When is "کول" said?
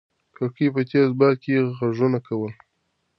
2.27-2.53